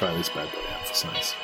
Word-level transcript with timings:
Try 0.00 0.14
this 0.14 0.30
bad 0.30 0.50
boy 0.50 0.60
out. 0.72 1.36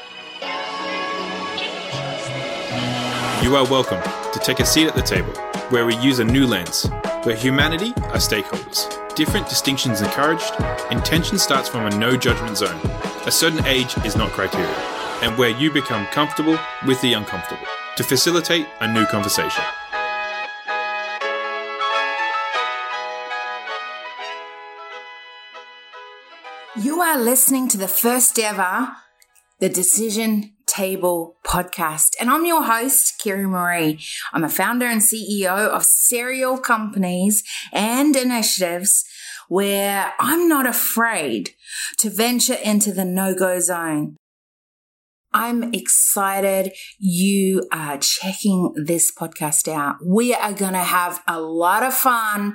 You 3.45 3.55
are 3.55 3.67
welcome 3.71 4.01
to 4.33 4.39
take 4.39 4.61
a 4.61 4.65
seat 4.65 4.87
at 4.87 4.95
the 4.95 5.03
table, 5.03 5.31
where 5.69 5.85
we 5.85 5.95
use 5.97 6.21
a 6.21 6.25
new 6.25 6.47
lens, 6.47 6.89
where 7.25 7.37
humanity 7.37 7.91
are 8.05 8.17
stakeholders. 8.17 8.89
Different 9.15 9.47
distinctions 9.51 10.01
encouraged, 10.01 10.55
intention 10.91 11.37
starts 11.37 11.69
from 11.69 11.85
a 11.85 11.91
no 11.99 12.17
judgment 12.17 12.57
zone. 12.57 12.81
A 13.27 13.31
certain 13.31 13.63
age 13.67 13.95
is 14.07 14.17
not 14.17 14.31
criteria, 14.31 14.75
and 15.21 15.37
where 15.37 15.51
you 15.51 15.71
become 15.71 16.07
comfortable 16.07 16.59
with 16.87 16.99
the 17.03 17.13
uncomfortable 17.13 17.67
to 17.99 18.05
facilitate 18.05 18.67
a 18.81 18.91
new 18.91 19.05
conversation. 19.05 19.65
You 26.79 27.01
are 27.01 27.19
listening 27.19 27.69
to 27.69 27.79
the 27.79 27.89
first 27.89 28.39
ever 28.39 28.93
The 29.61 29.71
Decision 29.71 30.53
Table 30.67 31.37
podcast. 31.43 32.11
And 32.21 32.29
I'm 32.29 32.45
your 32.45 32.65
host, 32.65 33.15
Kiri-Maree. 33.19 34.05
I'm 34.35 34.45
a 34.45 34.51
founder 34.51 34.85
and 34.85 35.01
CEO 35.01 35.69
of 35.69 35.85
serial 35.85 36.59
companies 36.59 37.43
and 37.73 38.15
initiatives 38.15 39.07
where 39.49 40.13
I'm 40.21 40.49
not 40.49 40.67
afraid 40.67 41.51
to 41.97 42.11
venture 42.11 42.59
into 42.63 42.93
the 42.93 43.07
no 43.07 43.35
go 43.35 43.59
zone. 43.59 44.17
I'm 45.33 45.73
excited 45.73 46.73
you 46.99 47.67
are 47.73 47.97
checking 47.97 48.75
this 48.85 49.11
podcast 49.11 49.67
out. 49.67 49.97
We 50.05 50.35
are 50.35 50.53
going 50.53 50.75
to 50.75 50.79
have 50.79 51.23
a 51.27 51.41
lot 51.41 51.83
of 51.83 51.95
fun 51.95 52.55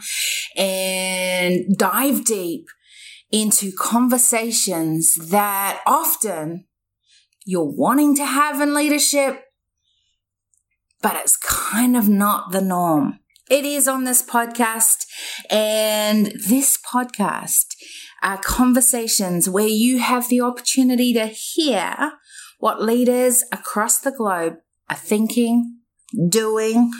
and 0.55 1.75
dive 1.75 2.23
deep 2.23 2.67
into 3.31 3.71
conversations 3.71 5.15
that 5.29 5.81
often 5.85 6.65
you're 7.45 7.63
wanting 7.63 8.15
to 8.15 8.25
have 8.25 8.61
in 8.61 8.73
leadership, 8.73 9.43
but 11.01 11.15
it's 11.15 11.37
kind 11.37 11.95
of 11.95 12.07
not 12.07 12.51
the 12.51 12.61
norm. 12.61 13.19
It 13.49 13.65
is 13.65 13.87
on 13.87 14.05
this 14.05 14.21
podcast, 14.21 15.05
and 15.49 16.27
this 16.47 16.77
podcast 16.77 17.75
are 18.21 18.37
conversations 18.37 19.49
where 19.49 19.67
you 19.67 19.99
have 19.99 20.29
the 20.29 20.39
opportunity 20.39 21.11
to 21.13 21.25
hear 21.25 22.13
what 22.59 22.81
leaders 22.81 23.43
across 23.51 23.99
the 23.99 24.11
globe 24.11 24.57
are 24.89 24.95
thinking, 24.95 25.79
doing, 26.29 26.91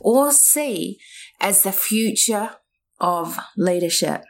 or 0.00 0.32
see 0.32 0.98
as 1.40 1.62
the 1.62 1.72
future 1.72 2.56
of 2.98 3.38
leadership. 3.56 4.24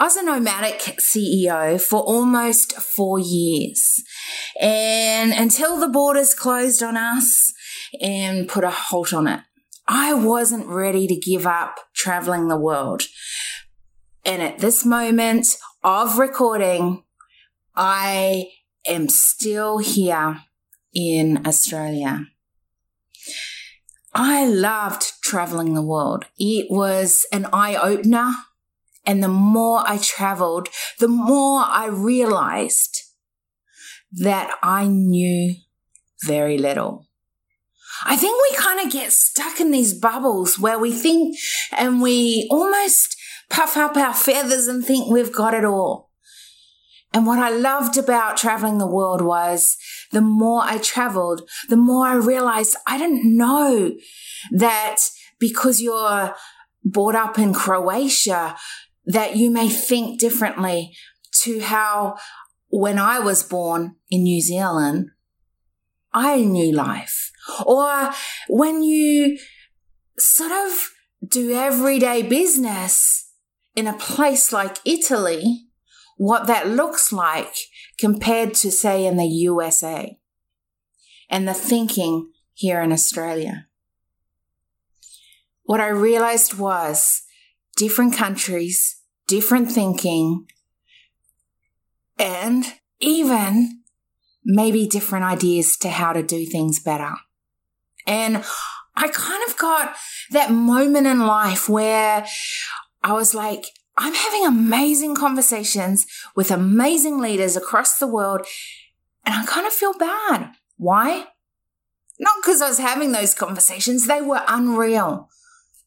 I 0.00 0.04
was 0.04 0.16
a 0.16 0.22
nomadic 0.22 0.78
CEO 1.00 1.80
for 1.80 2.00
almost 2.00 2.72
four 2.74 3.18
years. 3.18 4.00
And 4.60 5.32
until 5.32 5.76
the 5.76 5.88
borders 5.88 6.34
closed 6.34 6.84
on 6.84 6.96
us 6.96 7.52
and 8.00 8.48
put 8.48 8.62
a 8.62 8.70
halt 8.70 9.12
on 9.12 9.26
it, 9.26 9.40
I 9.88 10.14
wasn't 10.14 10.68
ready 10.68 11.08
to 11.08 11.16
give 11.16 11.48
up 11.48 11.80
traveling 11.96 12.46
the 12.46 12.56
world. 12.56 13.02
And 14.24 14.40
at 14.40 14.58
this 14.58 14.84
moment 14.84 15.56
of 15.82 16.16
recording, 16.16 17.02
I 17.74 18.50
am 18.86 19.08
still 19.08 19.78
here 19.78 20.42
in 20.94 21.44
Australia. 21.44 22.26
I 24.14 24.46
loved 24.46 25.14
traveling 25.22 25.74
the 25.74 25.82
world. 25.82 26.26
It 26.38 26.70
was 26.70 27.26
an 27.32 27.46
eye 27.52 27.74
opener 27.74 28.32
and 29.08 29.24
the 29.24 29.28
more 29.28 29.82
I 29.86 29.96
traveled, 29.96 30.68
the 31.00 31.08
more 31.08 31.62
I 31.66 31.86
realized 31.86 33.04
that 34.12 34.54
I 34.62 34.86
knew 34.86 35.54
very 36.24 36.58
little. 36.58 37.06
I 38.04 38.16
think 38.16 38.38
we 38.50 38.56
kind 38.58 38.80
of 38.86 38.92
get 38.92 39.12
stuck 39.12 39.60
in 39.60 39.70
these 39.70 39.94
bubbles 39.94 40.58
where 40.58 40.78
we 40.78 40.92
think 40.92 41.38
and 41.76 42.02
we 42.02 42.46
almost 42.50 43.16
puff 43.48 43.78
up 43.78 43.96
our 43.96 44.12
feathers 44.12 44.68
and 44.68 44.84
think 44.84 45.10
we've 45.10 45.34
got 45.34 45.54
it 45.54 45.64
all. 45.64 46.10
And 47.14 47.26
what 47.26 47.38
I 47.38 47.48
loved 47.48 47.96
about 47.96 48.36
traveling 48.36 48.76
the 48.76 48.86
world 48.86 49.22
was 49.22 49.78
the 50.12 50.20
more 50.20 50.60
I 50.62 50.76
traveled, 50.76 51.48
the 51.70 51.78
more 51.78 52.06
I 52.06 52.14
realized 52.14 52.76
I 52.86 52.98
didn't 52.98 53.36
know 53.36 53.94
that 54.52 54.98
because 55.40 55.80
you're 55.80 56.34
brought 56.84 57.14
up 57.14 57.38
in 57.38 57.54
Croatia, 57.54 58.54
that 59.08 59.36
you 59.36 59.50
may 59.50 59.68
think 59.68 60.20
differently 60.20 60.94
to 61.42 61.60
how 61.60 62.16
when 62.68 62.98
I 62.98 63.18
was 63.18 63.42
born 63.42 63.96
in 64.10 64.22
New 64.22 64.40
Zealand, 64.42 65.08
I 66.12 66.42
knew 66.42 66.72
life. 66.72 67.32
Or 67.64 68.10
when 68.48 68.82
you 68.82 69.38
sort 70.18 70.52
of 70.52 70.90
do 71.26 71.52
everyday 71.52 72.22
business 72.22 73.32
in 73.74 73.86
a 73.86 73.96
place 73.96 74.52
like 74.52 74.78
Italy, 74.84 75.68
what 76.18 76.46
that 76.46 76.68
looks 76.68 77.10
like 77.10 77.54
compared 77.98 78.52
to, 78.54 78.70
say, 78.70 79.06
in 79.06 79.16
the 79.16 79.26
USA 79.26 80.18
and 81.30 81.48
the 81.48 81.54
thinking 81.54 82.30
here 82.52 82.82
in 82.82 82.92
Australia. 82.92 83.68
What 85.62 85.80
I 85.80 85.88
realized 85.88 86.58
was 86.58 87.22
different 87.78 88.14
countries 88.14 88.98
different 89.28 89.70
thinking, 89.70 90.46
and 92.18 92.64
even 92.98 93.82
maybe 94.44 94.88
different 94.88 95.24
ideas 95.24 95.76
to 95.76 95.90
how 95.90 96.12
to 96.12 96.22
do 96.22 96.44
things 96.44 96.80
better. 96.80 97.12
And 98.06 98.42
I 98.96 99.08
kind 99.08 99.42
of 99.46 99.56
got 99.56 99.94
that 100.30 100.50
moment 100.50 101.06
in 101.06 101.20
life 101.20 101.68
where 101.68 102.26
I 103.04 103.12
was 103.12 103.34
like, 103.34 103.66
I'm 103.96 104.14
having 104.14 104.46
amazing 104.46 105.14
conversations 105.14 106.06
with 106.34 106.50
amazing 106.50 107.20
leaders 107.20 107.56
across 107.56 107.98
the 107.98 108.06
world, 108.06 108.46
and 109.24 109.34
I 109.34 109.44
kind 109.44 109.66
of 109.66 109.72
feel 109.72 109.92
bad. 109.96 110.52
Why? 110.78 111.26
Not 112.18 112.36
because 112.40 112.62
I 112.62 112.68
was 112.68 112.78
having 112.78 113.12
those 113.12 113.34
conversations, 113.34 114.06
they 114.06 114.22
were 114.22 114.42
unreal, 114.48 115.28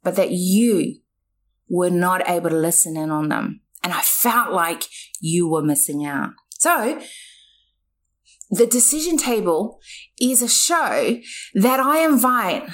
but 0.04 0.16
that 0.16 0.32
you 0.32 1.02
were 1.72 1.90
not 1.90 2.30
able 2.30 2.50
to 2.50 2.58
listen 2.58 2.98
in 2.98 3.10
on 3.10 3.30
them. 3.30 3.62
And 3.82 3.94
I 3.94 4.02
felt 4.02 4.52
like 4.52 4.84
you 5.22 5.48
were 5.48 5.64
missing 5.64 6.06
out. 6.06 6.32
So, 6.60 7.02
the 8.52 8.68
decision 8.68 9.18
table 9.18 9.80
is 10.20 10.42
a 10.42 10.50
show 10.50 11.18
that 11.56 11.80
I 11.80 12.04
invite 12.04 12.70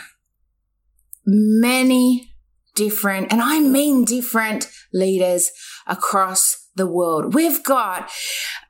many 1.25 2.33
different, 2.75 3.31
and 3.31 3.41
I 3.41 3.59
mean 3.59 4.03
different 4.03 4.67
leaders 4.91 5.51
across 5.85 6.69
the 6.75 6.87
world. 6.87 7.35
We've 7.35 7.63
got, 7.63 8.09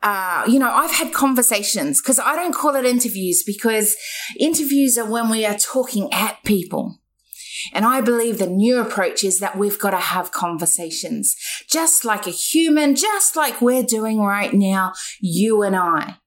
uh, 0.04 0.44
you 0.48 0.60
know, 0.60 0.72
I've 0.72 0.92
had 0.92 1.14
conversations 1.14 2.02
because 2.02 2.20
I 2.20 2.36
don't 2.36 2.54
call 2.54 2.76
it 2.76 2.86
interviews 2.86 3.44
because 3.46 3.96
interviews 4.38 4.98
are 4.98 5.10
when 5.10 5.30
we 5.30 5.46
are 5.46 5.58
talking 5.58 6.12
at 6.12 6.44
people. 6.44 7.00
And 7.74 7.86
I 7.86 8.02
believe 8.02 8.38
the 8.38 8.48
new 8.48 8.80
approach 8.80 9.24
is 9.24 9.40
that 9.40 9.58
we've 9.58 9.80
got 9.80 9.92
to 9.92 9.98
have 9.98 10.32
conversations, 10.32 11.36
just 11.70 12.06
like 12.06 12.28
a 12.28 12.32
human, 12.32 12.96
just 12.96 13.36
like 13.36 13.62
we're 13.62 13.84
doing 13.84 14.20
right 14.20 14.54
now, 14.54 14.94
you 15.20 15.64
and 15.64 15.76
I. 15.76 16.18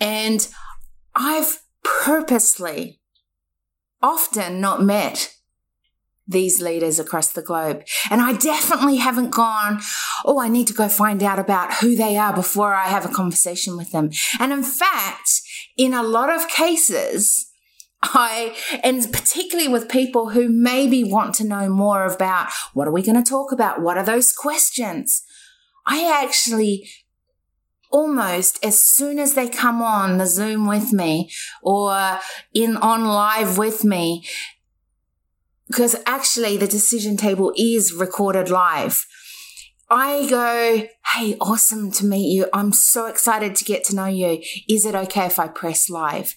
And 0.00 0.48
I've 1.14 1.60
purposely 1.82 3.00
often 4.02 4.60
not 4.60 4.82
met 4.82 5.34
these 6.28 6.60
leaders 6.60 6.98
across 6.98 7.32
the 7.32 7.42
globe. 7.42 7.82
And 8.10 8.20
I 8.20 8.34
definitely 8.34 8.96
haven't 8.96 9.30
gone, 9.30 9.80
oh, 10.24 10.38
I 10.38 10.48
need 10.48 10.66
to 10.66 10.74
go 10.74 10.88
find 10.88 11.22
out 11.22 11.38
about 11.38 11.74
who 11.74 11.96
they 11.96 12.18
are 12.18 12.34
before 12.34 12.74
I 12.74 12.88
have 12.88 13.06
a 13.06 13.14
conversation 13.14 13.76
with 13.76 13.92
them. 13.92 14.10
And 14.38 14.52
in 14.52 14.62
fact, 14.62 15.40
in 15.76 15.94
a 15.94 16.02
lot 16.02 16.28
of 16.30 16.48
cases, 16.48 17.47
I, 18.02 18.54
and 18.84 19.12
particularly 19.12 19.68
with 19.68 19.88
people 19.88 20.30
who 20.30 20.48
maybe 20.48 21.02
want 21.02 21.34
to 21.36 21.46
know 21.46 21.68
more 21.68 22.04
about 22.04 22.50
what 22.72 22.86
are 22.86 22.92
we 22.92 23.02
going 23.02 23.22
to 23.22 23.28
talk 23.28 23.50
about? 23.50 23.82
What 23.82 23.98
are 23.98 24.04
those 24.04 24.32
questions? 24.32 25.22
I 25.86 26.22
actually 26.22 26.88
almost 27.90 28.62
as 28.64 28.80
soon 28.80 29.18
as 29.18 29.34
they 29.34 29.48
come 29.48 29.80
on 29.80 30.18
the 30.18 30.26
Zoom 30.26 30.66
with 30.66 30.92
me 30.92 31.30
or 31.62 32.20
in 32.54 32.76
on 32.76 33.04
live 33.04 33.58
with 33.58 33.84
me, 33.84 34.24
because 35.66 35.96
actually 36.06 36.56
the 36.56 36.66
decision 36.68 37.16
table 37.16 37.52
is 37.56 37.92
recorded 37.92 38.50
live. 38.50 39.06
I 39.90 40.26
go, 40.28 40.86
Hey, 41.14 41.36
awesome 41.40 41.90
to 41.92 42.04
meet 42.04 42.30
you. 42.30 42.46
I'm 42.52 42.72
so 42.72 43.06
excited 43.06 43.56
to 43.56 43.64
get 43.64 43.84
to 43.84 43.96
know 43.96 44.06
you. 44.06 44.42
Is 44.68 44.84
it 44.84 44.94
okay 44.94 45.26
if 45.26 45.38
I 45.38 45.48
press 45.48 45.88
live? 45.88 46.34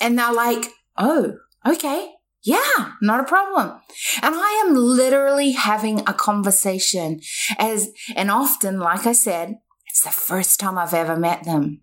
And 0.00 0.18
they're 0.18 0.32
like, 0.32 0.66
Oh, 0.96 1.34
okay. 1.66 2.12
Yeah, 2.44 2.92
not 3.00 3.20
a 3.20 3.24
problem. 3.24 3.80
And 4.20 4.34
I 4.34 4.64
am 4.66 4.74
literally 4.74 5.52
having 5.52 6.00
a 6.00 6.12
conversation 6.12 7.20
as, 7.58 7.90
and 8.16 8.30
often, 8.30 8.80
like 8.80 9.06
I 9.06 9.12
said, 9.12 9.58
It's 9.92 10.02
the 10.02 10.10
first 10.10 10.58
time 10.58 10.78
I've 10.78 10.94
ever 10.94 11.18
met 11.18 11.44
them. 11.44 11.82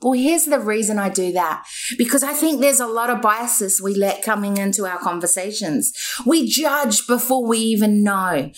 Well, 0.00 0.12
here's 0.12 0.44
the 0.44 0.60
reason 0.60 0.96
I 0.96 1.08
do 1.08 1.32
that. 1.32 1.64
Because 1.96 2.22
I 2.22 2.32
think 2.32 2.60
there's 2.60 2.78
a 2.78 2.86
lot 2.86 3.10
of 3.10 3.20
biases 3.20 3.82
we 3.82 3.94
let 3.94 4.22
coming 4.22 4.56
into 4.58 4.86
our 4.86 4.98
conversations. 4.98 5.92
We 6.24 6.48
judge 6.48 7.04
before 7.08 7.44
we 7.44 7.58
even 7.58 8.04
know. 8.04 8.52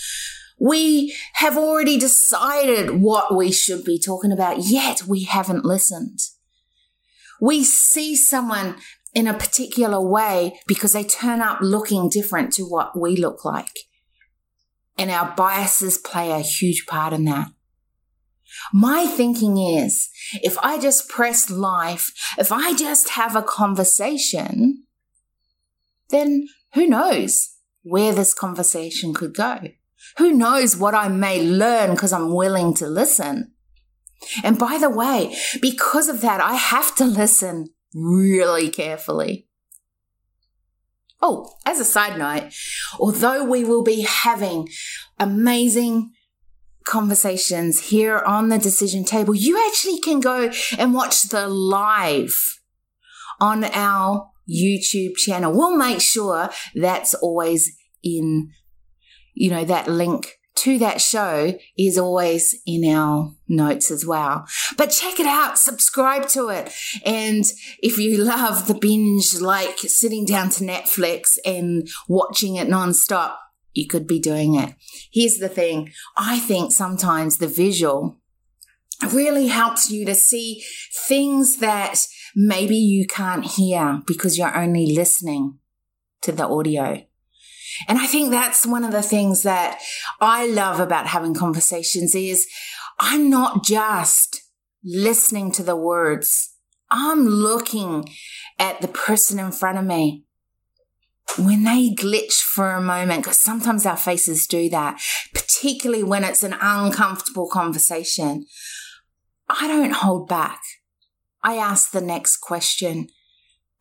We 0.58 1.16
have 1.34 1.56
already 1.56 1.98
decided 1.98 3.00
what 3.00 3.34
we 3.34 3.50
should 3.50 3.84
be 3.84 3.98
talking 3.98 4.32
about, 4.32 4.58
yet 4.58 5.04
we 5.04 5.24
haven't 5.24 5.64
listened. 5.64 6.18
We 7.40 7.64
see 7.64 8.14
someone 8.14 8.76
in 9.14 9.26
a 9.26 9.34
particular 9.34 10.00
way 10.00 10.58
because 10.66 10.92
they 10.92 11.04
turn 11.04 11.40
up 11.40 11.60
looking 11.60 12.08
different 12.08 12.52
to 12.54 12.62
what 12.62 12.98
we 12.98 13.16
look 13.16 13.44
like. 13.44 13.80
And 14.96 15.10
our 15.10 15.34
biases 15.34 15.98
play 15.98 16.30
a 16.30 16.40
huge 16.40 16.86
part 16.86 17.12
in 17.12 17.24
that. 17.24 17.48
My 18.72 19.06
thinking 19.06 19.58
is 19.58 20.10
if 20.42 20.58
I 20.58 20.78
just 20.78 21.08
press 21.08 21.50
life, 21.50 22.12
if 22.38 22.52
I 22.52 22.74
just 22.74 23.10
have 23.10 23.36
a 23.36 23.42
conversation, 23.42 24.84
then 26.10 26.48
who 26.74 26.86
knows 26.86 27.56
where 27.82 28.12
this 28.12 28.34
conversation 28.34 29.14
could 29.14 29.34
go? 29.34 29.60
Who 30.18 30.32
knows 30.32 30.76
what 30.76 30.94
I 30.94 31.08
may 31.08 31.42
learn 31.42 31.92
because 31.92 32.12
I'm 32.12 32.34
willing 32.34 32.74
to 32.74 32.86
listen? 32.86 33.52
And 34.44 34.58
by 34.58 34.78
the 34.78 34.90
way, 34.90 35.34
because 35.62 36.08
of 36.08 36.20
that, 36.20 36.40
I 36.40 36.54
have 36.54 36.94
to 36.96 37.04
listen 37.22 37.70
really 37.94 38.68
carefully. 38.68 39.46
Oh, 41.22 41.54
as 41.66 41.78
a 41.80 41.84
side 41.84 42.18
note, 42.18 42.52
although 42.98 43.44
we 43.44 43.64
will 43.64 43.82
be 43.82 44.02
having 44.02 44.68
amazing 45.18 46.12
conversations 46.86 47.90
here 47.90 48.18
on 48.18 48.48
the 48.48 48.58
decision 48.58 49.04
table, 49.04 49.34
you 49.34 49.62
actually 49.68 50.00
can 50.00 50.20
go 50.20 50.50
and 50.78 50.94
watch 50.94 51.24
the 51.24 51.46
live 51.46 52.34
on 53.38 53.64
our 53.64 54.30
YouTube 54.50 55.16
channel. 55.16 55.52
We'll 55.52 55.76
make 55.76 56.00
sure 56.00 56.48
that's 56.74 57.12
always 57.14 57.70
in 58.02 58.50
you 59.34 59.50
know, 59.50 59.64
that 59.64 59.88
link 59.88 60.36
to 60.60 60.78
that 60.78 61.00
show 61.00 61.58
is 61.76 61.98
always 61.98 62.54
in 62.66 62.84
our 62.84 63.34
notes 63.48 63.90
as 63.90 64.04
well. 64.06 64.46
But 64.76 64.88
check 64.88 65.18
it 65.18 65.26
out, 65.26 65.58
subscribe 65.58 66.28
to 66.28 66.48
it. 66.48 66.72
And 67.04 67.44
if 67.78 67.98
you 67.98 68.18
love 68.18 68.66
the 68.66 68.74
binge, 68.74 69.40
like 69.40 69.78
sitting 69.78 70.24
down 70.24 70.50
to 70.50 70.64
Netflix 70.64 71.38
and 71.44 71.88
watching 72.08 72.56
it 72.56 72.68
nonstop, 72.68 73.36
you 73.72 73.86
could 73.86 74.06
be 74.06 74.18
doing 74.18 74.54
it. 74.54 74.74
Here's 75.12 75.38
the 75.38 75.48
thing. 75.48 75.92
I 76.16 76.38
think 76.38 76.72
sometimes 76.72 77.38
the 77.38 77.48
visual 77.48 78.18
really 79.12 79.46
helps 79.46 79.90
you 79.90 80.04
to 80.04 80.14
see 80.14 80.62
things 81.08 81.56
that 81.58 82.06
maybe 82.36 82.76
you 82.76 83.06
can't 83.06 83.44
hear 83.44 84.02
because 84.06 84.36
you're 84.36 84.56
only 84.56 84.94
listening 84.94 85.58
to 86.22 86.32
the 86.32 86.46
audio. 86.46 87.02
And 87.88 87.98
I 87.98 88.06
think 88.06 88.30
that's 88.30 88.66
one 88.66 88.84
of 88.84 88.92
the 88.92 89.02
things 89.02 89.42
that 89.42 89.80
I 90.20 90.46
love 90.46 90.80
about 90.80 91.06
having 91.06 91.34
conversations 91.34 92.14
is 92.14 92.46
I'm 92.98 93.30
not 93.30 93.64
just 93.64 94.42
listening 94.84 95.52
to 95.52 95.62
the 95.62 95.76
words. 95.76 96.54
I'm 96.90 97.26
looking 97.26 98.08
at 98.58 98.80
the 98.80 98.88
person 98.88 99.38
in 99.38 99.52
front 99.52 99.78
of 99.78 99.84
me. 99.84 100.24
When 101.38 101.62
they 101.62 101.90
glitch 101.90 102.42
for 102.42 102.72
a 102.72 102.82
moment, 102.82 103.22
because 103.22 103.38
sometimes 103.38 103.86
our 103.86 103.96
faces 103.96 104.48
do 104.48 104.68
that, 104.70 105.00
particularly 105.32 106.02
when 106.02 106.24
it's 106.24 106.42
an 106.42 106.56
uncomfortable 106.60 107.48
conversation, 107.48 108.46
I 109.48 109.68
don't 109.68 109.92
hold 109.92 110.28
back. 110.28 110.60
I 111.42 111.54
ask 111.54 111.92
the 111.92 112.00
next 112.00 112.38
question. 112.38 113.08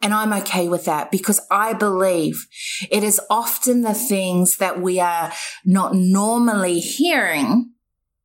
And 0.01 0.13
I'm 0.13 0.31
okay 0.33 0.69
with 0.69 0.85
that 0.85 1.11
because 1.11 1.41
I 1.51 1.73
believe 1.73 2.47
it 2.89 3.03
is 3.03 3.19
often 3.29 3.81
the 3.81 3.93
things 3.93 4.57
that 4.57 4.81
we 4.81 4.99
are 4.99 5.33
not 5.65 5.93
normally 5.93 6.79
hearing 6.79 7.73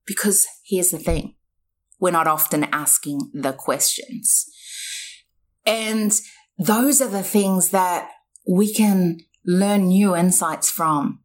because 0.06 0.46
here's 0.64 0.90
the 0.90 0.98
thing. 0.98 1.34
We're 1.98 2.12
not 2.12 2.28
often 2.28 2.64
asking 2.64 3.30
the 3.32 3.52
questions. 3.52 4.46
And 5.66 6.12
those 6.58 7.00
are 7.00 7.08
the 7.08 7.22
things 7.22 7.70
that 7.70 8.10
we 8.46 8.72
can 8.72 9.18
learn 9.44 9.88
new 9.88 10.14
insights 10.14 10.70
from. 10.70 11.20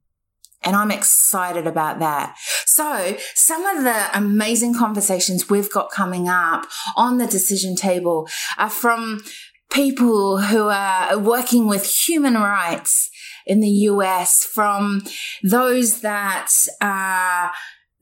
And 0.62 0.75
I'm 0.75 0.92
excited 0.92 1.68
about 1.68 2.00
that. 2.00 2.36
So 2.66 3.16
some 3.34 3.66
of 3.66 3.84
the 3.84 4.18
amazing 4.18 4.74
conversations 4.74 5.50
we've 5.50 5.72
got 5.72 5.90
coming 5.92 6.28
up 6.28 6.66
on 6.98 7.18
the 7.18 7.28
decision 7.28 7.75
table 7.75 8.28
are 8.57 8.69
from 8.69 9.22
people 9.71 10.39
who 10.39 10.68
are 10.68 11.18
working 11.18 11.68
with 11.68 11.86
human 11.86 12.33
rights 12.36 13.10
in 13.45 13.60
the 13.60 13.69
US, 13.69 14.44
from 14.44 15.04
those 15.44 16.01
that 16.01 16.51
are 16.81 17.51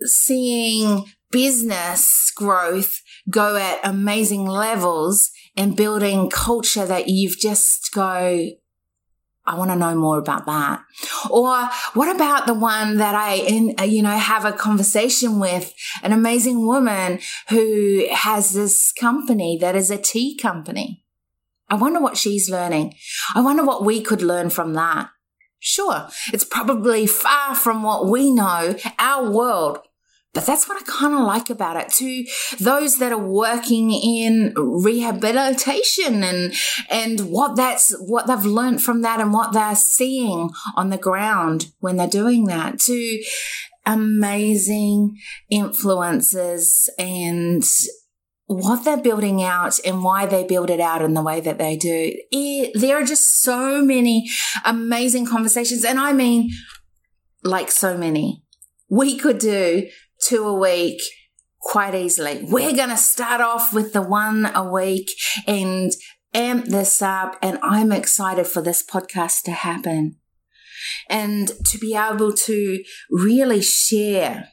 seeing 0.02 1.06
business 1.32 2.32
growth 2.36 3.02
go 3.30 3.56
at 3.56 3.80
amazing 3.84 4.46
levels 4.46 5.32
and 5.56 5.76
building 5.76 6.30
culture 6.30 6.86
that 6.86 7.08
you've 7.08 7.38
just 7.38 7.92
go, 7.94 8.50
I 9.46 9.56
want 9.56 9.72
to 9.72 9.76
know 9.76 9.96
more 9.96 10.20
about 10.20 10.46
that. 10.46 10.84
Or 11.30 11.70
what 11.94 12.14
about 12.14 12.48
the 12.48 12.54
one 12.54 12.98
that 12.98 13.16
I, 13.16 13.36
in, 13.36 13.76
you 13.90 14.04
know, 14.04 14.10
have 14.10 14.46
a 14.46 14.52
conversation 14.52 15.40
with 15.40 15.74
an 16.04 16.12
amazing 16.12 16.66
woman 16.66 17.20
who 17.50 18.06
has 18.12 18.54
this 18.54 18.92
company 18.92 19.58
that 19.60 19.76
is 19.76 19.90
a 19.90 19.98
tea 19.98 20.38
company 20.38 21.04
I 21.70 21.76
wonder 21.76 22.00
what 22.00 22.18
she's 22.18 22.50
learning. 22.50 22.94
I 23.36 23.42
wonder 23.42 23.64
what 23.64 23.84
we 23.84 24.02
could 24.02 24.22
learn 24.22 24.50
from 24.50 24.74
that. 24.74 25.10
Sure, 25.60 26.08
it's 26.32 26.44
probably 26.44 27.08
far 27.08 27.56
from 27.56 27.84
what 27.84 28.08
we 28.08 28.32
know, 28.32 28.76
our 29.00 29.30
world, 29.30 29.80
but 30.38 30.46
that's 30.46 30.70
what 30.70 30.80
I 30.80 30.86
kind 30.86 31.16
of 31.16 31.22
like 31.22 31.50
about 31.50 31.78
it. 31.78 31.90
To 31.94 32.26
those 32.60 33.00
that 33.00 33.12
are 33.12 33.18
working 33.18 33.92
in 33.92 34.54
rehabilitation 34.56 36.24
and 36.24 36.54
and 36.92 37.32
what 37.32 37.56
that's 37.56 37.92
what 38.00 38.28
they've 38.28 38.46
learned 38.46 38.84
from 38.84 39.02
that 39.02 39.20
and 39.20 39.34
what 39.34 39.52
they're 39.52 39.76
seeing 39.76 40.52
on 40.76 40.92
the 40.92 40.98
ground 40.98 41.72
when 41.80 41.98
they're 41.98 42.08
doing 42.08 42.46
that. 42.46 42.80
To 42.82 43.24
amazing 43.84 45.18
influences 45.50 46.88
and 47.00 47.64
what 48.48 48.86
they're 48.86 48.98
building 48.98 49.44
out 49.44 49.78
and 49.86 50.04
why 50.04 50.26
they 50.26 50.44
build 50.46 50.70
it 50.70 50.80
out 50.80 51.02
in 51.02 51.14
the 51.14 51.22
way 51.22 51.42
that 51.42 51.58
they 51.58 51.76
do. 51.76 52.14
It, 52.32 52.72
there 52.80 52.98
are 52.98 53.04
just 53.04 53.42
so 53.42 53.82
many 53.82 54.30
amazing 54.64 55.26
conversations. 55.26 55.84
And 55.84 56.00
I 56.00 56.14
mean, 56.14 56.50
like 57.44 57.70
so 57.70 57.98
many. 57.98 58.44
We 58.90 59.18
could 59.18 59.38
do 59.38 59.90
two 60.24 60.46
a 60.46 60.54
week 60.54 61.02
quite 61.60 61.94
easily. 61.94 62.42
We're 62.44 62.76
going 62.76 62.90
to 62.90 62.98
start 62.98 63.42
off 63.42 63.74
with 63.74 63.92
the 63.92 64.02
one 64.02 64.50
a 64.56 64.64
week 64.64 65.10
and 65.46 65.92
amp 66.34 66.68
this 66.68 67.02
up. 67.02 67.36
And 67.42 67.60
I'm 67.62 67.92
excited 67.92 68.48
for 68.48 68.62
this 68.62 68.82
podcast 68.82 69.44
to 69.44 69.52
happen 69.52 70.16
and 71.10 71.50
to 71.66 71.78
be 71.78 71.96
able 71.96 72.32
to 72.32 72.84
really 73.12 73.62
share 73.62 74.50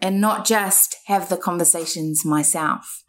and 0.00 0.20
not 0.20 0.44
just 0.44 0.96
have 1.06 1.30
the 1.30 1.38
conversations 1.38 2.26
myself. 2.26 3.04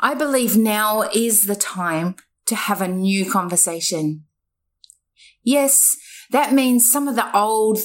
I 0.00 0.14
believe 0.14 0.56
now 0.56 1.02
is 1.14 1.44
the 1.44 1.56
time 1.56 2.16
to 2.46 2.54
have 2.54 2.80
a 2.80 2.88
new 2.88 3.30
conversation. 3.30 4.24
Yes, 5.42 5.96
that 6.30 6.52
means 6.52 6.90
some 6.90 7.08
of 7.08 7.16
the 7.16 7.36
old 7.36 7.78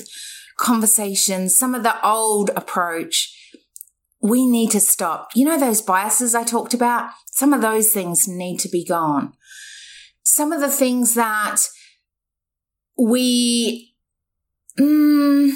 conversations, 0.58 1.58
some 1.58 1.76
of 1.76 1.84
the 1.84 2.06
old 2.06 2.52
approach, 2.56 3.38
we 4.22 4.46
need 4.46 4.72
to 4.72 4.80
stop. 4.80 5.30
You 5.36 5.46
know, 5.46 5.58
those 5.58 5.82
biases 5.82 6.36
I 6.36 6.44
talked 6.44 6.74
about? 6.74 7.12
Some 7.32 7.54
of 7.54 7.62
those 7.62 7.92
things 7.92 8.28
need 8.28 8.60
to 8.60 8.70
be 8.70 8.86
gone. 8.86 9.34
Some 10.24 10.52
of 10.52 10.62
the 10.62 10.70
things 10.70 11.16
that 11.16 11.58
we 12.98 13.96
mm, 14.80 15.52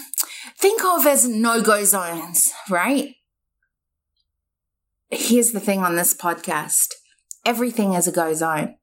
think 0.57 0.83
of 0.83 1.05
as 1.05 1.27
no 1.27 1.61
go 1.61 1.83
zones, 1.83 2.51
right? 2.69 3.15
Here's 5.17 5.51
the 5.51 5.59
thing 5.59 5.79
on 5.79 5.95
this 5.95 6.13
podcast 6.13 6.93
everything 7.45 7.93
is 7.93 8.07
a 8.07 8.11
go 8.11 8.33
zone 8.33 8.75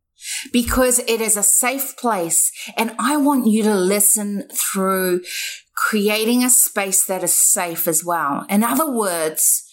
because 0.52 1.00
it 1.00 1.20
is 1.20 1.36
a 1.36 1.42
safe 1.42 1.96
place. 1.96 2.52
And 2.76 2.94
I 2.98 3.16
want 3.16 3.46
you 3.46 3.62
to 3.64 3.74
listen 3.74 4.48
through 4.52 5.22
creating 5.74 6.44
a 6.44 6.50
space 6.50 7.04
that 7.06 7.24
is 7.24 7.34
safe 7.34 7.88
as 7.88 8.04
well. 8.04 8.46
In 8.48 8.62
other 8.62 8.90
words, 8.90 9.64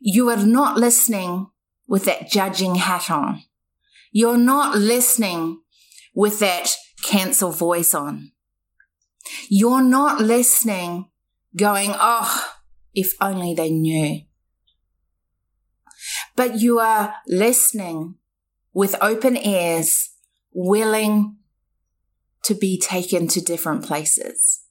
you 0.00 0.28
are 0.30 0.36
not 0.36 0.76
listening 0.76 1.48
with 1.88 2.04
that 2.04 2.30
judging 2.30 2.76
hat 2.76 3.10
on. 3.10 3.42
You're 4.12 4.38
not 4.38 4.76
listening 4.76 5.60
with 6.14 6.38
that 6.40 6.70
cancel 7.02 7.50
voice 7.50 7.94
on. 7.94 8.32
You're 9.48 9.82
not 9.82 10.20
listening 10.20 11.10
going, 11.56 11.92
oh, 11.94 12.50
if 12.94 13.14
only 13.20 13.54
they 13.54 13.70
knew. 13.70 14.22
But 16.36 16.60
you 16.60 16.78
are 16.78 17.14
listening 17.26 18.16
with 18.72 18.94
open 19.00 19.36
ears, 19.36 20.10
willing 20.52 21.36
to 22.44 22.54
be 22.54 22.78
taken 22.78 23.28
to 23.28 23.40
different 23.40 23.84
places. 23.84 24.62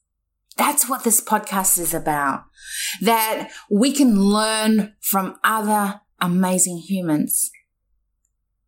That's 0.58 0.90
what 0.90 1.04
this 1.04 1.22
podcast 1.22 1.80
is 1.80 1.94
about. 1.94 2.46
That 3.02 3.50
we 3.70 3.92
can 3.92 4.20
learn 4.20 4.94
from 5.02 5.40
other 5.44 6.02
amazing 6.20 6.78
humans. 6.78 7.52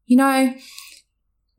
You 0.05 0.17
know, 0.17 0.53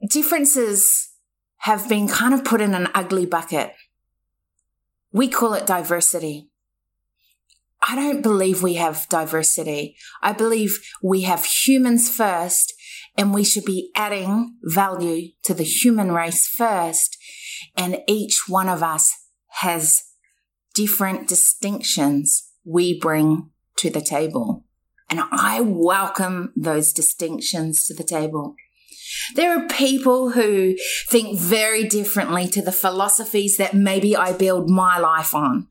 differences 0.09 1.11
have 1.59 1.89
been 1.89 2.09
kind 2.09 2.35
of 2.35 2.45
put 2.45 2.61
in 2.61 2.75
an 2.75 2.89
ugly 2.95 3.27
bucket. 3.27 3.73
We 5.13 5.29
call 5.29 5.55
it 5.55 5.67
diversity. 5.67 6.51
I 7.87 7.95
don't 7.95 8.23
believe 8.23 8.63
we 8.63 8.75
have 8.75 9.07
diversity. 9.11 9.97
I 10.23 10.33
believe 10.33 10.81
we 11.03 11.23
have 11.23 11.45
humans 11.45 12.09
first 12.09 12.73
and 13.17 13.35
we 13.35 13.45
should 13.45 13.65
be 13.65 13.91
adding 13.95 14.57
value 14.63 15.33
to 15.43 15.53
the 15.53 15.65
human 15.65 16.11
race 16.11 16.47
first. 16.47 17.19
And 17.77 17.99
each 18.09 18.49
one 18.49 18.69
of 18.69 18.83
us 18.83 19.15
has 19.61 20.03
different 20.75 21.29
distinctions 21.29 22.51
we 22.65 22.99
bring 22.99 23.51
to 23.77 23.91
the 23.91 24.01
table. 24.01 24.65
And 25.11 25.21
I 25.31 25.61
welcome 25.61 26.53
those 26.57 26.93
distinctions 26.93 27.85
to 27.87 27.95
the 27.95 28.03
table. 28.03 28.55
There 29.35 29.59
are 29.59 29.67
people 29.69 30.31
who 30.31 30.77
think 31.09 31.39
very 31.39 31.85
differently 31.85 32.49
to 32.49 32.63
the 32.63 32.73
philosophies 32.73 33.57
that 33.57 33.75
maybe 33.75 34.17
I 34.17 34.33
build 34.33 34.69
my 34.69 34.99
life 34.99 35.35
on. 35.35 35.69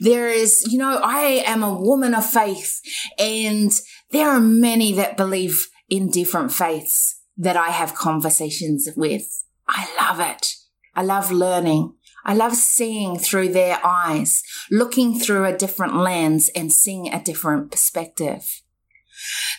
There 0.00 0.28
is, 0.28 0.66
you 0.70 0.78
know, 0.78 1.00
I 1.02 1.42
am 1.46 1.62
a 1.62 1.74
woman 1.74 2.14
of 2.14 2.24
faith 2.24 2.80
and 3.18 3.70
there 4.10 4.28
are 4.28 4.40
many 4.40 4.92
that 4.94 5.16
believe 5.16 5.68
in 5.88 6.10
different 6.10 6.52
faiths 6.52 7.20
that 7.36 7.56
I 7.56 7.70
have 7.70 7.94
conversations 7.94 8.88
with. 8.96 9.44
I 9.68 9.88
love 9.98 10.20
it. 10.20 10.54
I 10.94 11.02
love 11.02 11.30
learning. 11.30 11.94
I 12.24 12.34
love 12.34 12.54
seeing 12.54 13.18
through 13.18 13.50
their 13.50 13.80
eyes, 13.84 14.42
looking 14.70 15.18
through 15.18 15.46
a 15.46 15.56
different 15.56 15.96
lens 15.96 16.50
and 16.54 16.72
seeing 16.72 17.12
a 17.12 17.22
different 17.22 17.70
perspective. 17.70 18.62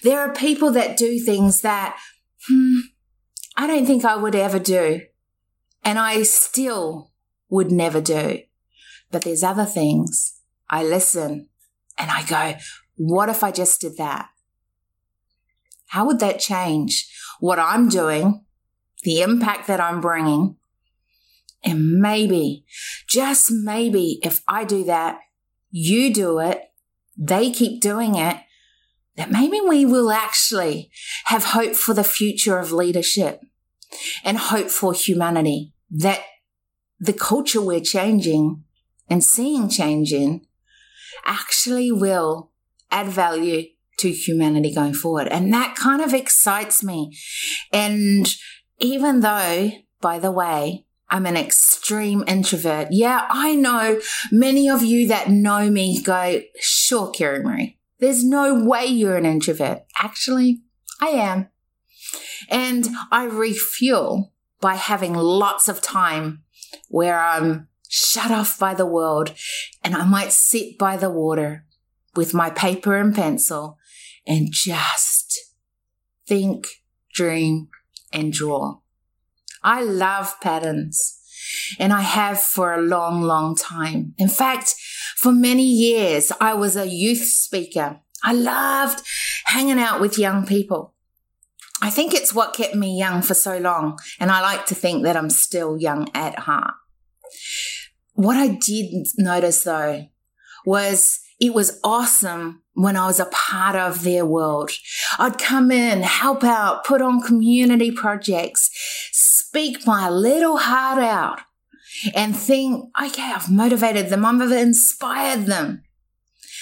There 0.04 0.20
are 0.20 0.34
people 0.34 0.72
that 0.72 0.98
do 0.98 1.20
things 1.20 1.62
that, 1.62 1.98
hmm, 2.48 2.80
I 3.62 3.68
don't 3.68 3.86
think 3.86 4.04
I 4.04 4.16
would 4.16 4.34
ever 4.34 4.58
do. 4.58 5.02
And 5.84 6.00
I 6.00 6.24
still 6.24 7.12
would 7.48 7.72
never 7.72 8.02
do. 8.02 8.40
But 9.12 9.22
there's 9.22 9.44
other 9.44 9.66
things 9.66 10.40
I 10.68 10.84
listen 10.84 11.48
and 11.96 12.10
I 12.10 12.24
go, 12.24 12.58
what 12.96 13.30
if 13.30 13.44
I 13.44 13.52
just 13.52 13.80
did 13.80 13.98
that? 13.98 14.30
How 15.90 16.08
would 16.08 16.20
that 16.22 16.40
change 16.40 17.08
what 17.40 17.60
I'm 17.60 17.88
doing, 17.88 18.44
the 19.04 19.22
impact 19.22 19.68
that 19.68 19.80
I'm 19.80 20.02
bringing? 20.02 20.56
And 21.64 22.00
maybe, 22.00 22.66
just 23.08 23.52
maybe, 23.52 24.20
if 24.24 24.42
I 24.48 24.64
do 24.64 24.84
that, 24.86 25.20
you 25.70 26.12
do 26.12 26.40
it, 26.40 26.64
they 27.16 27.52
keep 27.52 27.80
doing 27.80 28.16
it, 28.16 28.38
that 29.18 29.30
maybe 29.30 29.62
we 29.62 29.86
will 29.86 30.10
actually 30.10 30.90
have 31.26 31.44
hope 31.44 31.76
for 31.76 31.94
the 31.94 32.04
future 32.04 32.58
of 32.58 32.72
leadership 32.72 33.42
and 34.24 34.38
hope 34.38 34.70
for 34.70 34.94
humanity 34.94 35.74
that 35.90 36.22
the 37.00 37.14
culture 37.14 37.62
we're 37.62 37.80
changing 37.80 38.64
and 39.10 39.24
seeing 39.24 39.70
changing 39.70 40.46
actually 41.26 41.92
will 41.92 42.52
add 42.90 43.08
value 43.08 43.66
to 43.98 44.12
humanity 44.12 44.74
going 44.74 44.94
forward. 44.94 45.28
And 45.28 45.54
that 45.54 45.76
kind 45.76 46.02
of 46.02 46.14
excites 46.14 46.84
me. 46.84 47.16
And 47.72 48.28
even 48.80 49.20
though, 49.20 49.72
by 50.00 50.20
the 50.20 50.32
way, 50.32 50.86
I'm 51.10 51.26
an 51.26 51.36
extreme 51.36 52.24
introvert. 52.26 52.88
Yeah, 52.92 53.28
I 53.30 53.54
know 53.54 54.00
many 54.32 54.70
of 54.70 54.82
you 54.82 55.10
that 55.10 55.30
know 55.30 55.70
me 55.70 56.02
go, 56.02 56.42
sure, 56.60 57.12
Kiri-Maree, 57.12 57.78
there's 58.00 58.24
no 58.24 58.64
way 58.64 58.86
you're 58.86 59.18
an 59.18 59.26
introvert. 59.26 59.84
Actually, 60.00 60.62
I 61.02 61.10
am. 61.10 61.50
And 62.50 62.90
I 63.12 63.26
refuel 63.26 64.34
by 64.60 64.76
having 64.76 65.14
lots 65.14 65.68
of 65.68 65.82
time 65.82 66.44
where 66.88 67.20
I'm 67.20 67.68
shut 67.90 68.32
off 68.32 68.58
by 68.58 68.74
the 68.74 68.86
world 68.86 69.34
and 69.84 69.96
I 69.96 70.06
might 70.06 70.32
sit 70.32 70.78
by 70.78 70.98
the 70.98 71.10
water 71.10 71.66
with 72.16 72.34
my 72.34 72.50
paper 72.50 72.96
and 72.96 73.14
pencil 73.14 73.78
and 74.26 74.50
just 74.52 75.40
think, 76.28 76.68
dream, 77.14 77.68
and 78.14 78.32
draw. 78.32 78.80
I 79.64 79.84
love 79.84 80.40
patterns 80.42 81.18
and 81.80 81.92
I 81.92 82.02
have 82.02 82.42
for 82.42 82.74
a 82.74 82.82
long, 82.82 83.22
long 83.22 83.56
time. 83.56 84.14
In 84.18 84.30
fact, 84.30 84.76
for 85.18 85.32
many 85.32 85.66
years, 85.66 86.32
I 86.40 86.54
was 86.54 86.76
a 86.76 86.88
youth 86.88 87.24
speaker. 87.24 88.00
I 88.24 88.34
loved 88.34 89.04
hanging 89.46 89.80
out 89.80 90.00
with 90.00 90.18
young 90.18 90.46
people. 90.46 90.94
I 91.82 91.90
think 91.90 92.14
it's 92.14 92.34
what 92.34 92.54
kept 92.54 92.76
me 92.76 92.98
young 92.98 93.22
for 93.22 93.34
so 93.34 93.58
long. 93.58 94.00
And 94.20 94.32
I 94.32 94.42
like 94.42 94.66
to 94.68 94.76
think 94.76 95.04
that 95.04 95.18
I'm 95.18 95.30
still 95.30 95.78
young 95.78 96.10
at 96.14 96.40
heart. 96.40 96.76
What 98.14 98.38
I 98.38 98.48
did 98.48 99.08
notice 99.18 99.64
though 99.64 100.06
was 100.66 101.20
it 101.40 101.54
was 101.54 101.80
awesome 101.84 102.62
when 102.74 102.96
I 102.96 103.08
was 103.08 103.20
a 103.20 103.26
part 103.26 103.76
of 103.76 104.04
their 104.04 104.26
world. 104.26 104.72
I'd 105.18 105.40
come 105.40 105.72
in, 105.72 106.04
help 106.04 106.44
out, 106.44 106.86
put 106.86 107.02
on 107.02 107.22
community 107.22 107.92
projects, 107.92 108.70
speak 109.12 109.88
my 109.88 110.08
little 110.10 110.58
heart 110.58 111.00
out 111.00 111.42
and 112.16 112.36
think, 112.36 112.86
okay, 113.02 113.34
I've 113.34 113.52
motivated 113.52 114.10
them. 114.10 114.24
I've 114.24 114.52
inspired 114.52 115.48
them. 115.48 115.84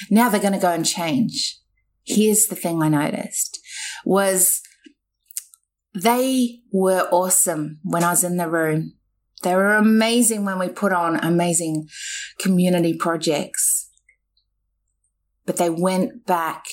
Now 0.10 0.30
they're 0.30 0.40
going 0.40 0.54
to 0.54 0.60
go 0.60 0.72
and 0.72 0.86
change. 0.86 1.60
Here's 2.06 2.48
the 2.48 2.56
thing 2.56 2.82
I 2.82 2.90
noticed 2.90 3.60
was 4.06 4.62
they 5.94 6.62
were 6.72 7.08
awesome 7.12 7.80
when 7.84 8.04
I 8.04 8.12
was 8.12 8.24
in 8.24 8.38
the 8.38 8.50
room. 8.50 8.94
They 9.42 9.56
were 9.56 9.76
amazing 9.76 10.46
when 10.46 10.60
we 10.60 10.70
put 10.70 10.92
on 10.92 11.16
amazing 11.18 11.88
community 12.40 12.94
projects. 12.94 13.90
But 15.46 15.58
they 15.58 15.70
went 15.70 16.26
back 16.26 16.66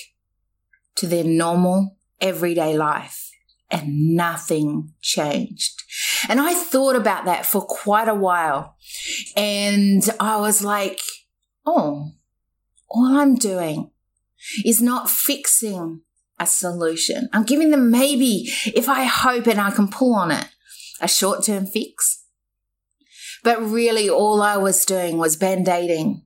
to 0.96 1.06
their 1.06 1.24
normal 1.24 1.96
everyday 2.20 2.76
life 2.76 3.30
and 3.70 4.14
nothing 4.14 4.92
changed. 5.00 5.82
And 6.28 6.40
I 6.40 6.54
thought 6.54 6.96
about 6.96 7.24
that 7.24 7.46
for 7.46 7.62
quite 7.62 8.08
a 8.08 8.14
while. 8.14 8.76
And 9.36 10.02
I 10.20 10.36
was 10.38 10.62
like, 10.62 11.00
oh, 11.64 12.12
all 12.88 13.18
I'm 13.18 13.36
doing 13.36 13.90
is 14.64 14.82
not 14.82 15.10
fixing 15.10 16.02
a 16.38 16.46
solution. 16.46 17.28
I'm 17.32 17.44
giving 17.44 17.70
them 17.70 17.90
maybe, 17.90 18.50
if 18.66 18.88
I 18.88 19.04
hope 19.04 19.46
and 19.46 19.60
I 19.60 19.70
can 19.70 19.88
pull 19.88 20.14
on 20.14 20.30
it, 20.30 20.46
a 21.00 21.08
short 21.08 21.44
term 21.44 21.66
fix. 21.66 22.24
But 23.42 23.62
really, 23.62 24.08
all 24.08 24.42
I 24.42 24.56
was 24.56 24.84
doing 24.84 25.18
was 25.18 25.36
band 25.36 25.68
aiding 25.68 26.22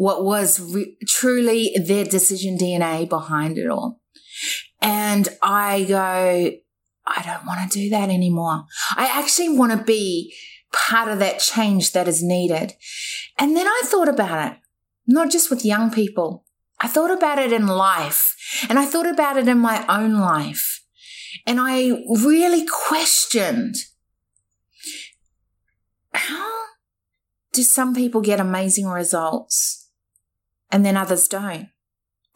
what 0.00 0.24
was 0.24 0.58
re- 0.72 0.96
truly 1.06 1.76
their 1.78 2.06
decision 2.06 2.56
DNA 2.56 3.06
behind 3.06 3.58
it 3.58 3.68
all. 3.68 4.00
And 4.80 5.28
I 5.42 5.84
go, 5.84 6.52
I 7.06 7.22
don't 7.22 7.44
want 7.44 7.70
to 7.70 7.78
do 7.78 7.90
that 7.90 8.08
anymore. 8.08 8.64
I 8.96 9.10
actually 9.12 9.50
want 9.50 9.72
to 9.72 9.84
be 9.84 10.34
part 10.72 11.10
of 11.10 11.18
that 11.18 11.38
change 11.38 11.92
that 11.92 12.08
is 12.08 12.22
needed. 12.22 12.72
And 13.38 13.54
then 13.54 13.66
I 13.66 13.82
thought 13.84 14.08
about 14.08 14.52
it, 14.52 14.58
not 15.06 15.30
just 15.30 15.50
with 15.50 15.66
young 15.66 15.90
people, 15.90 16.46
I 16.80 16.88
thought 16.88 17.10
about 17.10 17.38
it 17.38 17.52
in 17.52 17.66
life 17.66 18.34
and 18.68 18.78
I 18.78 18.86
thought 18.86 19.06
about 19.06 19.36
it 19.36 19.46
in 19.46 19.58
my 19.58 19.84
own 19.86 20.14
life. 20.14 20.82
And 21.46 21.58
I 21.60 22.02
really 22.08 22.66
questioned 22.66 23.76
how 26.12 26.50
do 27.52 27.62
some 27.62 27.94
people 27.94 28.20
get 28.20 28.40
amazing 28.40 28.86
results 28.86 29.90
and 30.70 30.84
then 30.84 30.96
others 30.96 31.28
don't? 31.28 31.68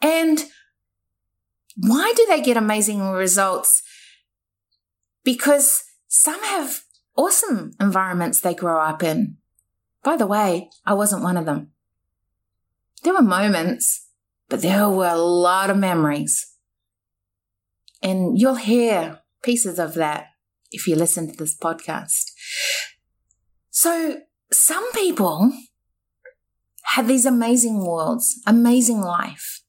And 0.01 0.43
why 1.75 2.13
do 2.15 2.25
they 2.27 2.41
get 2.41 2.57
amazing 2.57 3.01
results? 3.01 3.81
Because 5.23 5.83
some 6.07 6.41
have 6.43 6.81
awesome 7.17 7.71
environments 7.79 8.39
they 8.39 8.53
grow 8.53 8.79
up 8.79 9.01
in. 9.01 9.37
By 10.03 10.15
the 10.15 10.27
way, 10.27 10.69
I 10.85 10.93
wasn't 10.93 11.23
one 11.23 11.37
of 11.37 11.45
them. 11.45 11.71
There 13.03 13.13
were 13.13 13.21
moments 13.21 14.04
but 14.49 14.61
there 14.61 14.89
were 14.89 15.07
a 15.07 15.17
lot 15.17 15.69
of 15.69 15.77
memories. 15.77 16.53
And 18.01 18.39
you'll 18.39 18.55
hear 18.55 19.21
pieces 19.43 19.79
of 19.79 19.93
that 19.95 20.27
if 20.71 20.87
you 20.87 20.95
listen 20.95 21.27
to 21.27 21.35
this 21.35 21.57
podcast. 21.57 22.31
So 23.69 24.21
some 24.51 24.91
people 24.93 25.51
had 26.83 27.07
these 27.07 27.25
amazing 27.25 27.85
worlds, 27.85 28.41
amazing 28.45 29.01
life. 29.01 29.61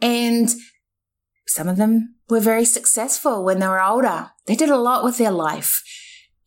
And 0.00 0.48
some 1.46 1.68
of 1.68 1.76
them 1.76 2.16
were 2.28 2.40
very 2.40 2.64
successful 2.64 3.44
when 3.44 3.58
they 3.58 3.68
were 3.68 3.82
older. 3.82 4.30
They 4.46 4.56
did 4.56 4.70
a 4.70 4.76
lot 4.76 5.04
with 5.04 5.18
their 5.18 5.30
life 5.30 5.82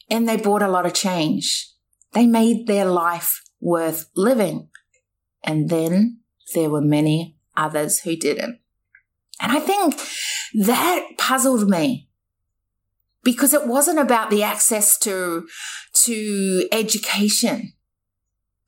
and 0.10 0.27
they 0.27 0.38
brought 0.38 0.62
a 0.62 0.68
lot 0.68 0.86
of 0.86 0.94
change. 0.94 1.70
They 2.13 2.25
made 2.25 2.68
their 2.68 2.86
life 2.86 3.42
worth 3.60 4.10
living. 4.15 4.70
And 5.44 5.70
then 5.70 6.23
there 6.54 6.70
were 6.70 6.82
many 6.82 7.36
others 7.56 8.00
who 8.00 8.16
didn't. 8.16 8.60
And 9.42 9.52
I 9.52 9.60
think 9.60 9.96
that 10.66 11.18
puzzled 11.18 11.70
me 11.70 12.10
because 13.24 13.54
it 13.54 13.68
wasn't 13.68 14.00
about 14.00 14.30
the 14.30 14.44
access 14.44 14.98
to, 15.00 15.48
to 15.94 16.68
education. 16.72 17.74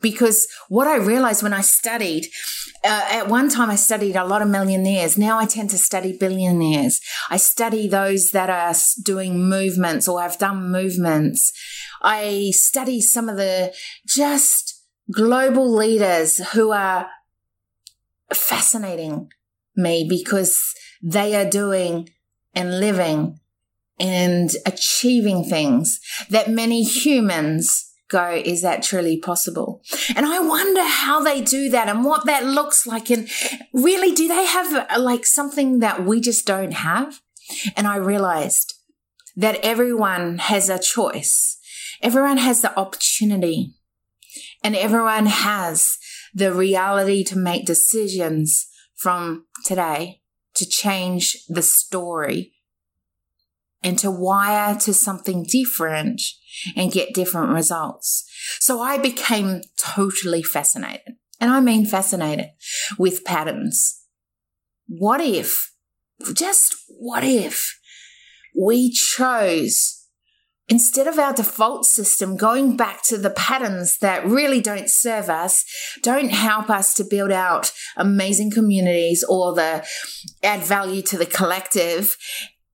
Because 0.01 0.47
what 0.69 0.87
I 0.87 0.97
realized 0.97 1.41
when 1.41 1.53
I 1.53 1.61
studied, 1.61 2.27
uh, 2.83 3.07
at 3.09 3.27
one 3.27 3.49
time 3.49 3.69
I 3.69 3.75
studied 3.75 4.15
a 4.15 4.25
lot 4.25 4.41
of 4.41 4.47
millionaires. 4.47 5.17
Now 5.17 5.39
I 5.39 5.45
tend 5.45 5.71
to 5.71 5.77
study 5.77 6.15
billionaires. 6.17 6.99
I 7.29 7.37
study 7.37 7.87
those 7.87 8.31
that 8.31 8.49
are 8.49 8.75
doing 9.03 9.49
movements 9.49 10.07
or 10.07 10.21
have 10.21 10.37
done 10.37 10.71
movements. 10.71 11.51
I 12.01 12.51
study 12.53 13.01
some 13.01 13.29
of 13.29 13.37
the 13.37 13.73
just 14.05 14.83
global 15.11 15.73
leaders 15.73 16.37
who 16.49 16.71
are 16.71 17.07
fascinating 18.33 19.29
me 19.75 20.05
because 20.07 20.73
they 21.01 21.35
are 21.35 21.49
doing 21.49 22.09
and 22.53 22.79
living 22.79 23.39
and 23.99 24.49
achieving 24.65 25.43
things 25.43 25.99
that 26.29 26.49
many 26.49 26.83
humans 26.83 27.91
go, 28.09 28.41
is 28.43 28.61
that 28.61 28.83
truly 28.83 29.17
possible? 29.17 29.81
And 30.15 30.25
I 30.25 30.39
wonder 30.39 30.83
how 30.83 31.21
they 31.21 31.41
do 31.41 31.69
that 31.69 31.87
and 31.87 32.03
what 32.03 32.25
that 32.25 32.45
looks 32.45 32.85
like. 32.85 33.09
And 33.09 33.27
really, 33.73 34.11
do 34.11 34.27
they 34.27 34.45
have 34.45 34.73
uh, 34.89 34.99
like 34.99 35.25
something 35.25 35.79
that 35.79 36.05
we 36.05 36.21
just 36.21 36.45
don't 36.45 36.73
have? 36.73 37.21
And 37.75 37.87
I 37.87 37.97
realized 37.97 38.73
that 39.35 39.59
everyone 39.63 40.39
has 40.39 40.69
a 40.69 40.79
choice. 40.79 41.57
Everyone 42.01 42.37
has 42.37 42.61
the 42.61 42.77
opportunity 42.77 43.73
and 44.63 44.75
everyone 44.75 45.25
has 45.27 45.97
the 46.35 46.53
reality 46.53 47.23
to 47.23 47.37
make 47.37 47.65
decisions 47.65 48.67
from 48.95 49.45
today 49.63 50.21
to 50.53 50.65
change 50.65 51.37
the 51.47 51.61
story 51.61 52.53
and 53.81 53.97
to 53.99 54.11
wire 54.11 54.75
to 54.75 54.93
something 54.93 55.43
different 55.43 56.21
and 56.75 56.91
get 56.91 57.13
different 57.13 57.53
results. 57.53 58.25
So 58.59 58.81
I 58.81 58.97
became 58.97 59.61
totally 59.77 60.43
fascinated. 60.43 61.15
And 61.39 61.51
I 61.51 61.59
mean 61.61 61.85
fascinated 61.85 62.47
with 62.97 63.23
patterns. 63.23 64.01
What 64.87 65.21
if, 65.21 65.71
just 66.33 66.75
what 66.87 67.23
if 67.23 67.79
we 68.59 68.91
chose 68.91 69.94
instead 70.67 71.07
of 71.07 71.19
our 71.19 71.33
default 71.33 71.85
system 71.85 72.37
going 72.37 72.75
back 72.75 73.03
to 73.03 73.17
the 73.17 73.29
patterns 73.29 73.99
that 73.99 74.25
really 74.25 74.61
don't 74.61 74.89
serve 74.89 75.29
us, 75.29 75.63
don't 76.01 76.29
help 76.29 76.69
us 76.69 76.93
to 76.95 77.03
build 77.03 77.31
out 77.31 77.71
amazing 77.95 78.51
communities 78.51 79.23
or 79.27 79.53
the 79.53 79.85
add 80.43 80.61
value 80.61 81.01
to 81.03 81.17
the 81.17 81.25
collective 81.25 82.15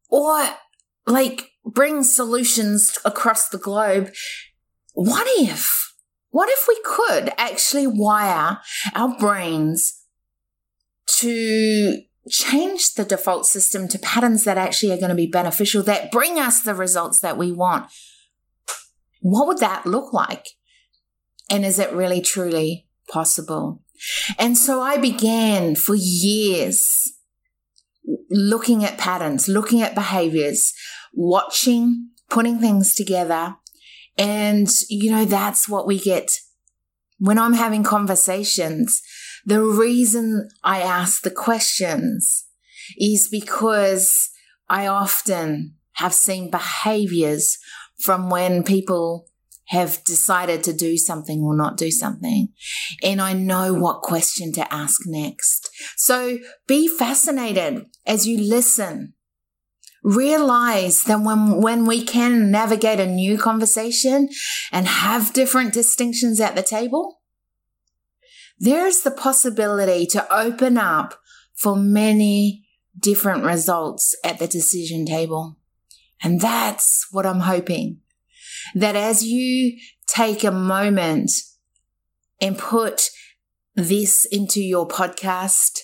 or 0.09 0.45
like 1.05 1.49
bring 1.65 2.03
solutions 2.03 2.97
across 3.03 3.49
the 3.49 3.57
globe. 3.57 4.11
What 4.93 5.27
if, 5.39 5.93
what 6.29 6.49
if 6.49 6.67
we 6.67 6.79
could 6.85 7.31
actually 7.37 7.87
wire 7.87 8.59
our 8.95 9.17
brains 9.17 10.01
to 11.19 12.01
change 12.29 12.93
the 12.93 13.05
default 13.05 13.45
system 13.45 13.87
to 13.87 13.99
patterns 13.99 14.43
that 14.43 14.57
actually 14.57 14.91
are 14.91 14.97
going 14.97 15.09
to 15.09 15.15
be 15.15 15.27
beneficial, 15.27 15.81
that 15.83 16.11
bring 16.11 16.39
us 16.39 16.61
the 16.61 16.75
results 16.75 17.19
that 17.21 17.37
we 17.37 17.51
want? 17.51 17.91
What 19.21 19.47
would 19.47 19.59
that 19.59 19.85
look 19.85 20.13
like? 20.13 20.47
And 21.49 21.65
is 21.65 21.79
it 21.79 21.93
really 21.93 22.21
truly 22.21 22.87
possible? 23.09 23.81
And 24.39 24.57
so 24.57 24.81
I 24.81 24.97
began 24.97 25.75
for 25.75 25.95
years 25.95 27.13
looking 28.29 28.83
at 28.83 28.97
patterns, 28.97 29.47
looking 29.47 29.81
at 29.81 29.95
behaviors, 29.95 30.73
watching, 31.13 32.09
putting 32.29 32.59
things 32.59 32.95
together. 32.95 33.55
And, 34.17 34.69
you 34.89 35.11
know, 35.11 35.25
that's 35.25 35.67
what 35.67 35.85
we 35.87 35.99
get 35.99 36.31
when 37.19 37.37
I'm 37.37 37.53
having 37.53 37.83
conversations. 37.83 39.01
The 39.45 39.61
reason 39.63 40.49
I 40.63 40.81
ask 40.81 41.21
the 41.21 41.31
questions 41.31 42.45
is 42.97 43.27
because 43.29 44.29
I 44.69 44.87
often 44.87 45.75
have 45.93 46.13
seen 46.13 46.51
behaviors 46.51 47.57
from 47.99 48.29
when 48.29 48.63
people 48.63 49.27
have 49.67 50.03
decided 50.03 50.63
to 50.65 50.73
do 50.73 50.97
something 50.97 51.41
or 51.41 51.55
not 51.55 51.77
do 51.77 51.89
something. 51.89 52.49
And 53.01 53.21
I 53.21 53.33
know 53.33 53.73
what 53.73 54.01
question 54.01 54.51
to 54.53 54.73
ask 54.73 55.01
next. 55.05 55.69
So 55.95 56.39
be 56.67 56.87
fascinated 56.87 57.85
as 58.05 58.27
you 58.27 58.37
listen. 58.37 59.13
Realize 60.03 61.03
that 61.03 61.21
when, 61.21 61.61
when 61.61 61.85
we 61.85 62.03
can 62.03 62.51
navigate 62.51 62.99
a 62.99 63.05
new 63.05 63.37
conversation 63.37 64.27
and 64.71 64.87
have 64.87 65.31
different 65.31 65.73
distinctions 65.73 66.41
at 66.41 66.55
the 66.55 66.63
table, 66.63 67.20
there's 68.61 69.01
the 69.01 69.11
possibility 69.11 70.05
to 70.05 70.33
open 70.33 70.77
up 70.77 71.19
for 71.55 71.75
many 71.75 72.67
different 72.97 73.43
results 73.43 74.15
at 74.23 74.37
the 74.37 74.47
decision 74.47 75.05
table. 75.05 75.57
And 76.23 76.39
that's 76.39 77.07
what 77.11 77.25
I'm 77.25 77.39
hoping 77.41 78.01
that 78.75 78.95
as 78.95 79.23
you 79.23 79.79
take 80.07 80.43
a 80.43 80.51
moment 80.51 81.31
and 82.39 82.55
put 82.55 83.09
this 83.75 84.25
into 84.25 84.61
your 84.61 84.87
podcast 84.87 85.79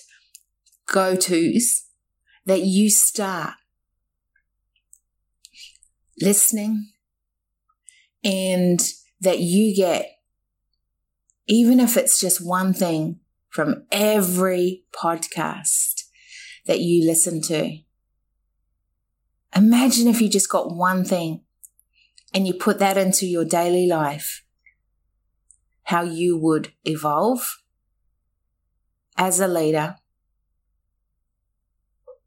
go 0.86 1.16
tos, 1.16 1.86
that 2.46 2.62
you 2.62 2.90
start 2.90 3.54
listening 6.20 6.90
and 8.24 8.80
that 9.20 9.40
you 9.40 9.74
get, 9.76 10.17
even 11.48 11.80
if 11.80 11.96
it's 11.96 12.20
just 12.20 12.44
one 12.44 12.74
thing 12.74 13.18
from 13.48 13.86
every 13.90 14.84
podcast 14.92 16.04
that 16.66 16.80
you 16.80 17.06
listen 17.06 17.40
to. 17.40 17.78
Imagine 19.56 20.06
if 20.06 20.20
you 20.20 20.28
just 20.28 20.50
got 20.50 20.76
one 20.76 21.04
thing 21.04 21.40
and 22.34 22.46
you 22.46 22.52
put 22.52 22.78
that 22.78 22.98
into 22.98 23.26
your 23.26 23.46
daily 23.46 23.86
life, 23.86 24.44
how 25.84 26.02
you 26.02 26.36
would 26.36 26.72
evolve 26.84 27.62
as 29.16 29.40
a 29.40 29.48
leader, 29.48 29.96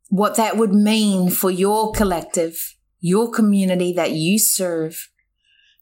what 0.10 0.36
that 0.36 0.58
would 0.58 0.74
mean 0.74 1.30
for 1.30 1.52
your 1.52 1.92
collective, 1.92 2.76
your 3.00 3.30
community 3.32 3.94
that 3.94 4.12
you 4.12 4.40
serve, 4.40 5.10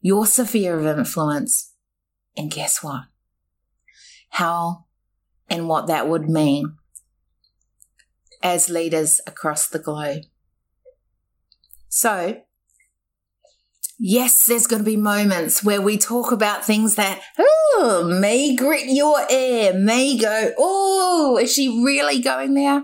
your 0.02 0.26
sphere 0.26 0.78
of 0.78 0.86
influence. 0.86 1.74
And 2.36 2.52
guess 2.52 2.84
what? 2.84 3.06
How 4.30 4.86
and 5.50 5.68
what 5.68 5.88
that 5.88 6.08
would 6.08 6.30
mean 6.30 6.76
as 8.42 8.70
leaders 8.70 9.20
across 9.28 9.68
the 9.68 9.80
globe. 9.80 10.24
So, 11.90 12.42
yes, 13.98 14.46
there's 14.46 14.68
going 14.68 14.82
to 14.82 14.90
be 14.90 14.96
moments 14.96 15.64
where 15.64 15.82
we 15.82 15.98
talk 15.98 16.32
about 16.32 16.64
things 16.64 16.96
that, 16.96 17.22
oh, 17.38 18.18
may 18.20 18.56
grit 18.56 18.86
your 18.86 19.30
ear, 19.30 19.74
may 19.74 20.18
go, 20.18 20.54
oh, 20.58 21.38
is 21.42 21.54
she 21.54 21.84
really 21.84 22.22
going 22.22 22.54
there? 22.54 22.84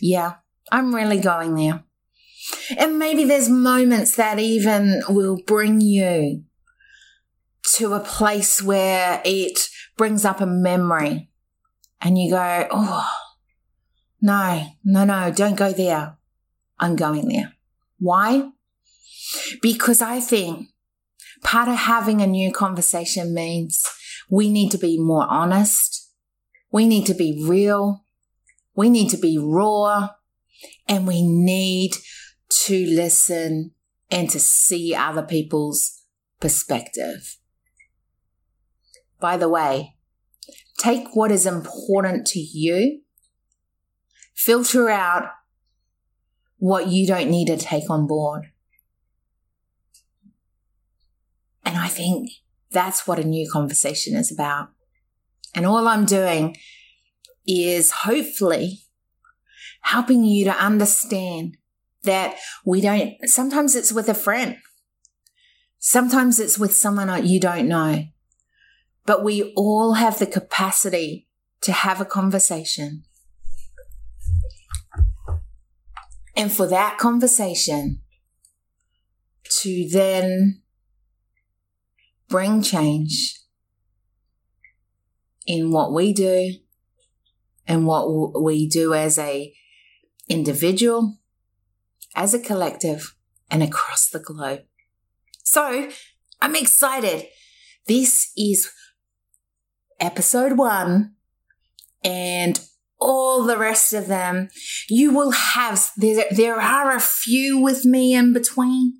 Yeah, 0.00 0.34
I'm 0.70 0.94
really 0.94 1.20
going 1.20 1.54
there. 1.54 1.84
And 2.76 2.98
maybe 2.98 3.24
there's 3.24 3.48
moments 3.48 4.16
that 4.16 4.38
even 4.38 5.02
will 5.08 5.38
bring 5.46 5.80
you 5.80 6.44
to 7.74 7.94
a 7.94 8.00
place 8.00 8.60
where 8.60 9.22
it 9.24 9.68
brings 9.96 10.24
up 10.24 10.40
a 10.40 10.46
memory 10.46 11.30
and 12.00 12.18
you 12.18 12.30
go, 12.30 12.66
oh, 12.70 13.08
no, 14.20 14.66
no, 14.84 15.04
no, 15.04 15.32
don't 15.32 15.56
go 15.56 15.72
there. 15.72 16.16
I'm 16.78 16.96
going 16.96 17.28
there. 17.28 17.54
Why? 17.98 18.50
Because 19.60 20.02
I 20.02 20.20
think 20.20 20.68
part 21.42 21.68
of 21.68 21.76
having 21.76 22.20
a 22.20 22.26
new 22.26 22.52
conversation 22.52 23.34
means 23.34 23.84
we 24.28 24.50
need 24.50 24.70
to 24.70 24.78
be 24.78 24.98
more 24.98 25.26
honest. 25.28 26.10
We 26.70 26.86
need 26.86 27.06
to 27.06 27.14
be 27.14 27.44
real. 27.46 28.04
We 28.74 28.88
need 28.88 29.10
to 29.10 29.18
be 29.18 29.38
raw 29.38 30.10
and 30.88 31.06
we 31.06 31.22
need 31.22 31.96
to 32.64 32.86
listen 32.86 33.72
and 34.10 34.28
to 34.30 34.38
see 34.38 34.94
other 34.94 35.22
people's 35.22 36.02
perspective. 36.40 37.38
By 39.22 39.36
the 39.36 39.48
way, 39.48 39.94
take 40.78 41.14
what 41.14 41.30
is 41.30 41.46
important 41.46 42.26
to 42.26 42.40
you, 42.40 43.02
filter 44.34 44.90
out 44.90 45.30
what 46.58 46.88
you 46.88 47.06
don't 47.06 47.30
need 47.30 47.46
to 47.46 47.56
take 47.56 47.88
on 47.88 48.08
board. 48.08 48.46
And 51.64 51.78
I 51.78 51.86
think 51.86 52.30
that's 52.72 53.06
what 53.06 53.20
a 53.20 53.24
new 53.24 53.48
conversation 53.48 54.16
is 54.16 54.32
about. 54.32 54.70
And 55.54 55.66
all 55.66 55.86
I'm 55.86 56.04
doing 56.04 56.56
is 57.46 57.92
hopefully 57.92 58.80
helping 59.82 60.24
you 60.24 60.44
to 60.46 60.52
understand 60.52 61.58
that 62.02 62.34
we 62.64 62.80
don't, 62.80 63.14
sometimes 63.26 63.76
it's 63.76 63.92
with 63.92 64.08
a 64.08 64.14
friend. 64.14 64.56
Sometimes 65.78 66.40
it's 66.40 66.58
with 66.58 66.74
someone 66.74 67.24
you 67.24 67.38
don't 67.38 67.68
know, 67.68 68.04
but 69.04 69.24
we 69.24 69.52
all 69.56 69.94
have 69.94 70.18
the 70.18 70.26
capacity 70.26 71.28
to 71.62 71.72
have 71.72 72.00
a 72.00 72.04
conversation. 72.04 73.04
And 76.34 76.52
for 76.52 76.66
that 76.68 76.98
conversation 76.98 78.00
to 79.60 79.88
then 79.90 80.62
bring 82.28 82.62
change 82.62 83.38
in 85.46 85.70
what 85.70 85.92
we 85.92 86.12
do 86.12 86.54
and 87.66 87.86
what 87.86 88.42
we 88.42 88.66
do 88.66 88.94
as 88.94 89.18
a 89.18 89.52
individual, 90.28 91.18
as 92.14 92.32
a 92.32 92.38
collective, 92.38 93.14
and 93.50 93.62
across 93.62 94.08
the 94.08 94.18
globe. 94.18 94.62
So 95.44 95.90
I'm 96.40 96.56
excited. 96.56 97.26
This 97.86 98.32
is 98.36 98.70
episode 100.02 100.58
one 100.58 101.14
and 102.02 102.60
all 103.00 103.44
the 103.44 103.56
rest 103.56 103.92
of 103.92 104.08
them 104.08 104.48
you 104.88 105.12
will 105.12 105.30
have 105.30 105.90
there, 105.96 106.60
are 106.60 106.94
a 106.94 107.00
few 107.00 107.58
with 107.58 107.84
me 107.84 108.14
in 108.14 108.32
between 108.32 108.98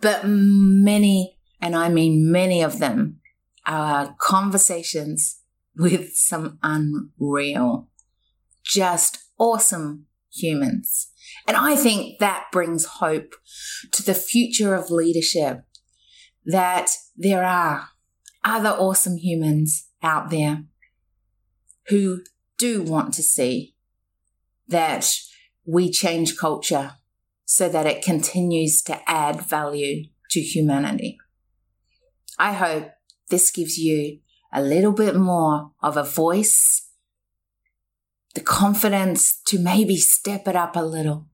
but 0.00 0.22
many 0.24 1.36
and 1.60 1.76
i 1.76 1.88
mean 1.88 2.32
many 2.32 2.62
of 2.62 2.78
them 2.78 3.20
are 3.66 4.16
conversations 4.18 5.40
with 5.76 6.10
some 6.14 6.58
unreal 6.62 7.88
just 8.64 9.18
awesome 9.38 10.06
humans. 10.32 11.10
And 11.46 11.56
i 11.56 11.76
think 11.76 12.18
that 12.20 12.46
brings 12.52 12.84
hope 12.84 13.34
to 13.92 14.02
the 14.02 14.14
future 14.14 14.74
of 14.74 14.90
leadership 14.90 15.64
that 16.44 16.90
there 17.16 17.44
are 17.44 17.88
other 18.44 18.70
awesome 18.70 19.16
humans 19.16 19.88
out 20.02 20.30
there 20.30 20.64
who 21.88 22.22
do 22.58 22.82
want 22.82 23.14
to 23.14 23.22
see 23.22 23.74
that 24.68 25.08
we 25.64 25.90
change 25.90 26.36
culture 26.36 26.92
so 27.44 27.68
that 27.68 27.86
it 27.86 28.02
continues 28.02 28.82
to 28.82 28.98
add 29.10 29.40
value 29.42 30.04
to 30.30 30.40
humanity. 30.40 31.18
I 32.38 32.54
hope 32.54 32.90
this 33.28 33.50
gives 33.50 33.78
you 33.78 34.18
a 34.52 34.62
little 34.62 34.92
bit 34.92 35.16
more 35.16 35.72
of 35.82 35.96
a 35.96 36.02
voice, 36.02 36.90
the 38.34 38.40
confidence 38.40 39.40
to 39.46 39.58
maybe 39.58 39.96
step 39.96 40.48
it 40.48 40.56
up 40.56 40.76
a 40.76 40.84
little, 40.84 41.26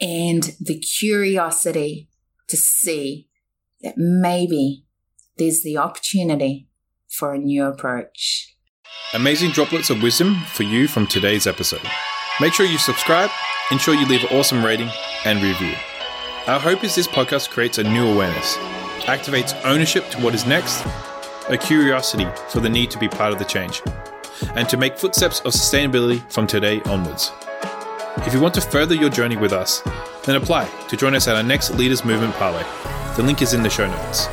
and 0.00 0.54
the 0.60 0.78
curiosity 0.78 2.08
to 2.48 2.56
see 2.56 3.28
that 3.82 3.94
maybe 3.96 4.84
there's 5.36 5.62
the 5.62 5.76
opportunity 5.76 6.68
for 7.14 7.32
a 7.32 7.38
new 7.38 7.64
approach. 7.64 8.54
Amazing 9.14 9.50
droplets 9.50 9.90
of 9.90 10.02
wisdom 10.02 10.34
for 10.52 10.64
you 10.64 10.88
from 10.88 11.06
today's 11.06 11.46
episode. 11.46 11.82
Make 12.40 12.52
sure 12.52 12.66
you 12.66 12.78
subscribe, 12.78 13.30
ensure 13.70 13.94
you 13.94 14.06
leave 14.06 14.24
an 14.24 14.36
awesome 14.36 14.64
rating 14.64 14.90
and 15.24 15.40
review. 15.40 15.72
Our 16.46 16.58
hope 16.58 16.82
is 16.82 16.94
this 16.94 17.06
podcast 17.06 17.50
creates 17.50 17.78
a 17.78 17.84
new 17.84 18.10
awareness, 18.12 18.56
activates 19.06 19.58
ownership 19.64 20.08
to 20.10 20.20
what 20.20 20.34
is 20.34 20.46
next, 20.46 20.84
a 21.48 21.56
curiosity 21.56 22.26
for 22.48 22.60
the 22.60 22.68
need 22.68 22.90
to 22.90 22.98
be 22.98 23.08
part 23.08 23.32
of 23.32 23.38
the 23.38 23.44
change, 23.44 23.80
and 24.56 24.68
to 24.68 24.76
make 24.76 24.98
footsteps 24.98 25.40
of 25.40 25.52
sustainability 25.52 26.28
from 26.32 26.46
today 26.46 26.82
onwards. 26.82 27.30
If 28.18 28.34
you 28.34 28.40
want 28.40 28.54
to 28.54 28.60
further 28.60 28.94
your 28.94 29.10
journey 29.10 29.36
with 29.36 29.52
us, 29.52 29.80
then 30.24 30.36
apply 30.36 30.68
to 30.88 30.96
join 30.96 31.14
us 31.14 31.28
at 31.28 31.36
our 31.36 31.42
next 31.42 31.70
Leaders 31.74 32.04
Movement 32.04 32.34
Parlay. 32.34 32.64
The 33.16 33.22
link 33.22 33.42
is 33.42 33.54
in 33.54 33.62
the 33.62 33.70
show 33.70 33.86
notes. 33.86 34.26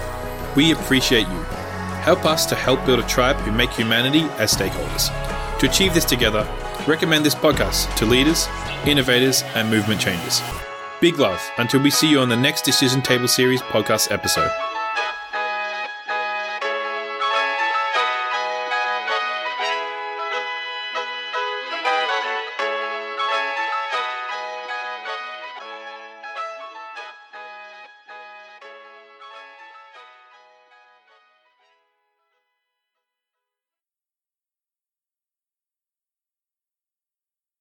We 0.56 0.72
appreciate 0.72 1.28
you 1.28 1.46
Help 2.02 2.26
us 2.26 2.46
to 2.48 2.56
help 2.56 2.84
build 2.86 3.00
a 3.00 3.08
tribe 3.08 3.36
who 3.38 3.52
make 3.52 3.70
humanity 3.70 4.22
as 4.40 4.52
stakeholders. 4.52 5.10
To 5.60 5.70
achieve 5.70 5.94
this 5.94 6.06
together, 6.06 6.48
recommend 6.88 7.24
this 7.24 7.36
podcast 7.36 7.96
to 7.98 8.06
leaders, 8.06 8.48
innovators, 8.88 9.44
and 9.54 9.70
movement 9.70 10.02
changers. 10.02 10.42
Big 11.00 11.20
love 11.20 11.42
until 11.58 11.82
we 11.82 11.92
see 11.92 12.10
you 12.10 12.20
on 12.20 12.30
the 12.30 12.36
next 12.36 12.64
Decision 12.64 13.02
Table 13.04 13.28
Series 13.28 13.62
podcast 13.62 14.12
episode. 14.12 14.52